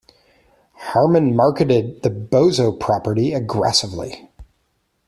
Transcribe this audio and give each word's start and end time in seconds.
Harmon 0.73 1.35
marketed 1.35 2.01
the 2.01 2.09
Bozo 2.09 2.71
property 2.73 3.33
aggressively. 3.33 4.27